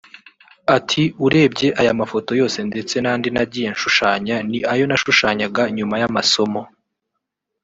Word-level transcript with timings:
Ati 0.77 1.03
“Urebye 1.25 1.67
aya 1.79 1.99
mafoto 2.01 2.31
yose 2.41 2.59
ndetse 2.69 2.95
n’andi 2.99 3.29
nagiye 3.35 3.67
nshushanya 3.75 4.35
ni 4.49 4.59
ayo 4.71 4.83
nashushanyaga 4.87 5.63
nyuma 5.77 5.95
y’amasomo 6.01 6.61